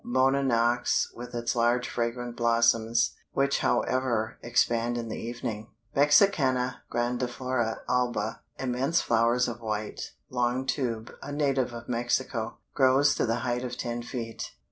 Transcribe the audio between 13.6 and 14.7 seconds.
of ten feet.